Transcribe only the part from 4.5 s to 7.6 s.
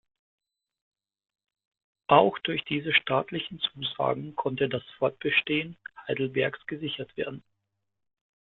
das Fortbestehen Heidelbergs gesichert werden.